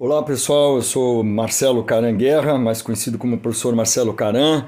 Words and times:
Olá 0.00 0.22
pessoal, 0.22 0.76
eu 0.76 0.82
sou 0.82 1.24
Marcelo 1.24 1.82
Caran 1.82 2.14
Guerra, 2.14 2.56
mais 2.56 2.80
conhecido 2.80 3.18
como 3.18 3.36
professor 3.36 3.74
Marcelo 3.74 4.14
Caran. 4.14 4.64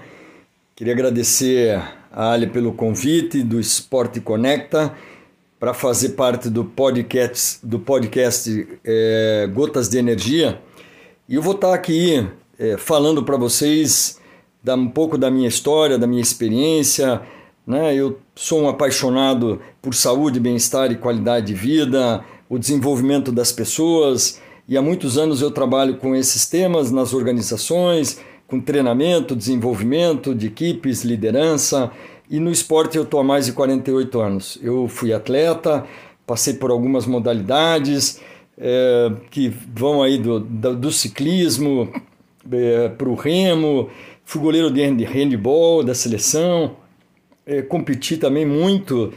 Queria 0.75 0.93
agradecer 0.93 1.81
a 2.11 2.33
Ali 2.33 2.49
pelo 2.49 2.73
convite 2.73 3.41
do 3.45 3.61
Esporte 3.61 4.21
Conecta 4.21 4.93
para 5.57 5.73
fazer 5.73 6.11
parte 6.11 6.51
do 6.51 6.65
podcast, 6.65 7.65
do 7.65 7.79
podcast 7.79 8.67
é, 8.85 9.49
Gotas 9.55 9.89
de 9.89 9.99
Energia. 9.99 10.61
E 11.29 11.37
eu 11.37 11.43
vou 11.43 11.55
estar 11.55 11.75
aqui 11.75 12.29
é, 12.59 12.77
falando 12.77 13.23
para 13.23 13.37
vocês 13.37 14.19
da, 14.61 14.75
um 14.75 14.89
pouco 14.89 15.17
da 15.17 15.31
minha 15.31 15.47
história, 15.47 15.97
da 15.97 16.09
minha 16.09 16.23
experiência. 16.23 17.23
Né? 17.65 17.95
Eu 17.95 18.19
sou 18.35 18.63
um 18.63 18.69
apaixonado 18.69 19.63
por 19.81 19.95
saúde, 19.95 20.41
bem-estar 20.41 20.91
e 20.91 20.97
qualidade 20.97 21.47
de 21.47 21.55
vida, 21.55 22.25
o 22.49 22.59
desenvolvimento 22.59 23.31
das 23.31 23.53
pessoas 23.53 24.41
e 24.71 24.77
há 24.77 24.83
muitos 24.83 25.19
anos 25.19 25.43
eu 25.43 25.51
trabalho 25.51 25.97
com 25.97 26.15
esses 26.15 26.47
temas 26.49 26.93
nas 26.93 27.13
organizações, 27.13 28.21
com 28.47 28.61
treinamento, 28.61 29.35
desenvolvimento 29.35 30.33
de 30.33 30.47
equipes, 30.47 31.03
liderança. 31.03 31.91
E 32.31 32.39
no 32.39 32.53
esporte 32.53 32.97
eu 32.97 33.03
estou 33.03 33.19
há 33.19 33.25
mais 33.25 33.47
de 33.47 33.53
48 33.53 34.21
anos. 34.21 34.61
Eu 34.63 34.87
fui 34.87 35.13
atleta, 35.13 35.85
passei 36.25 36.55
por 36.55 36.71
algumas 36.71 37.05
modalidades 37.05 38.21
é, 38.57 39.11
que 39.29 39.49
vão 39.75 40.05
aí 40.05 40.17
do, 40.17 40.39
do, 40.39 40.77
do 40.77 40.93
ciclismo 40.93 41.93
é, 42.53 42.91
para 42.91 43.09
o 43.09 43.17
remo, 43.17 43.91
fui 44.25 44.41
goleiro 44.41 44.71
de 44.71 45.05
handball 45.05 45.83
da 45.83 45.97
seleção, 45.97 46.77
é, 47.45 47.61
competi 47.61 48.17
também 48.17 48.47
muito 48.47 49.13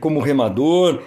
como 0.00 0.18
remador. 0.18 1.00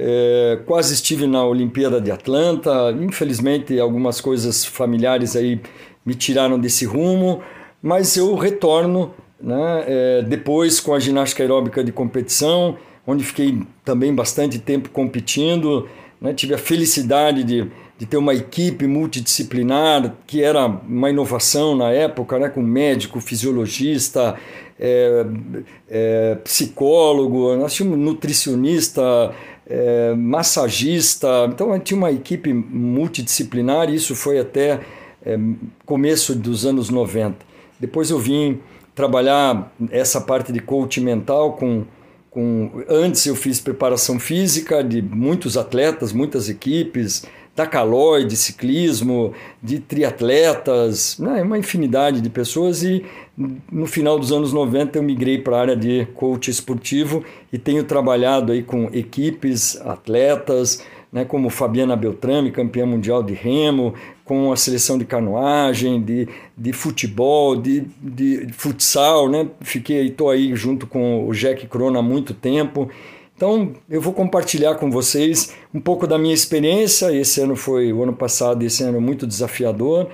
É, 0.00 0.60
quase 0.64 0.94
estive 0.94 1.26
na 1.26 1.44
Olimpíada 1.44 2.00
de 2.00 2.12
Atlanta. 2.12 2.94
Infelizmente, 3.00 3.78
algumas 3.80 4.20
coisas 4.20 4.64
familiares 4.64 5.34
aí 5.34 5.60
me 6.06 6.14
tiraram 6.14 6.56
desse 6.56 6.84
rumo, 6.84 7.42
mas 7.82 8.16
eu 8.16 8.32
retorno 8.36 9.12
né, 9.40 9.84
é, 9.86 10.22
depois 10.22 10.78
com 10.78 10.94
a 10.94 11.00
ginástica 11.00 11.42
aeróbica 11.42 11.82
de 11.82 11.90
competição, 11.90 12.78
onde 13.04 13.24
fiquei 13.24 13.60
também 13.84 14.14
bastante 14.14 14.60
tempo 14.60 14.88
competindo. 14.90 15.88
Né, 16.20 16.32
tive 16.32 16.54
a 16.54 16.58
felicidade 16.58 17.42
de, 17.42 17.68
de 17.98 18.06
ter 18.06 18.16
uma 18.16 18.34
equipe 18.34 18.86
multidisciplinar, 18.86 20.14
que 20.28 20.44
era 20.44 20.64
uma 20.66 21.10
inovação 21.10 21.76
na 21.76 21.90
época, 21.90 22.38
né, 22.38 22.48
com 22.48 22.62
médico, 22.62 23.20
fisiologista, 23.20 24.36
é, 24.78 25.26
é, 25.90 26.34
psicólogo, 26.44 27.56
nós 27.56 27.78
nutricionista, 27.80 29.34
é, 29.68 30.14
massagista. 30.14 31.28
Então 31.52 31.78
tinha 31.78 31.96
uma 31.96 32.10
equipe 32.10 32.52
multidisciplinar 32.52 33.90
e 33.90 33.96
isso 33.96 34.14
foi 34.14 34.38
até 34.38 34.80
é, 35.24 35.38
começo 35.84 36.34
dos 36.34 36.64
anos 36.64 36.88
90. 36.88 37.36
Depois 37.78 38.10
eu 38.10 38.18
vim 38.18 38.60
trabalhar 38.94 39.72
essa 39.90 40.20
parte 40.20 40.52
de 40.52 40.58
coach 40.58 41.00
mental 41.00 41.52
com, 41.52 41.84
com 42.30 42.82
antes 42.88 43.24
eu 43.26 43.36
fiz 43.36 43.60
preparação 43.60 44.18
física 44.18 44.82
de 44.82 45.00
muitos 45.00 45.56
atletas, 45.56 46.12
muitas 46.12 46.48
equipes, 46.48 47.24
da 47.58 47.66
calói, 47.66 48.24
de 48.24 48.36
ciclismo, 48.36 49.32
de 49.60 49.80
triatletas, 49.80 51.18
né, 51.18 51.42
uma 51.42 51.58
infinidade 51.58 52.20
de 52.20 52.30
pessoas 52.30 52.84
e 52.84 53.04
no 53.36 53.84
final 53.84 54.16
dos 54.16 54.30
anos 54.30 54.52
90 54.52 54.96
eu 54.96 55.02
migrei 55.02 55.38
para 55.38 55.56
a 55.56 55.60
área 55.60 55.76
de 55.76 56.06
coach 56.14 56.52
esportivo 56.52 57.24
e 57.52 57.58
tenho 57.58 57.82
trabalhado 57.82 58.52
aí 58.52 58.62
com 58.62 58.84
equipes, 58.92 59.76
atletas, 59.80 60.84
né, 61.12 61.24
como 61.24 61.50
Fabiana 61.50 61.96
Beltrame, 61.96 62.52
campeã 62.52 62.86
mundial 62.86 63.24
de 63.24 63.34
remo, 63.34 63.92
com 64.24 64.52
a 64.52 64.56
seleção 64.56 64.96
de 64.96 65.04
canoagem, 65.04 66.00
de, 66.00 66.28
de 66.56 66.72
futebol, 66.72 67.56
de, 67.56 67.86
de 68.00 68.46
futsal, 68.52 69.28
né? 69.28 69.48
Fiquei, 69.62 70.08
estou 70.08 70.30
aí 70.30 70.54
junto 70.54 70.86
com 70.86 71.26
o 71.26 71.32
Jack 71.32 71.66
Crona 71.66 72.00
há 72.00 72.02
muito 72.02 72.34
tempo 72.34 72.90
então, 73.38 73.72
eu 73.88 74.00
vou 74.00 74.12
compartilhar 74.12 74.74
com 74.74 74.90
vocês 74.90 75.54
um 75.72 75.80
pouco 75.80 76.08
da 76.08 76.18
minha 76.18 76.34
experiência. 76.34 77.12
Esse 77.12 77.40
ano 77.40 77.54
foi 77.54 77.92
o 77.92 78.02
ano 78.02 78.12
passado, 78.12 78.64
esse 78.64 78.82
ano 78.82 79.00
muito 79.00 79.28
desafiador, 79.28 80.08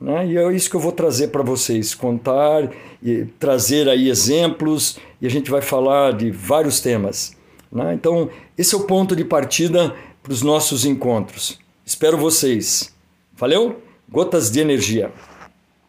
né? 0.00 0.24
E 0.28 0.38
é 0.38 0.52
isso 0.52 0.70
que 0.70 0.76
eu 0.76 0.80
vou 0.80 0.92
trazer 0.92 1.28
para 1.32 1.42
vocês, 1.42 1.96
contar 1.96 2.70
e 3.02 3.24
trazer 3.40 3.88
aí 3.88 4.08
exemplos, 4.08 5.00
e 5.20 5.26
a 5.26 5.28
gente 5.28 5.50
vai 5.50 5.60
falar 5.60 6.12
de 6.12 6.30
vários 6.30 6.78
temas, 6.78 7.36
né? 7.72 7.92
Então, 7.92 8.30
esse 8.56 8.72
é 8.72 8.78
o 8.78 8.84
ponto 8.84 9.16
de 9.16 9.24
partida 9.24 9.92
para 10.22 10.32
os 10.32 10.40
nossos 10.40 10.84
encontros. 10.84 11.58
Espero 11.84 12.16
vocês. 12.16 12.94
Valeu? 13.36 13.82
Gotas 14.08 14.48
de 14.48 14.60
energia. 14.60 15.10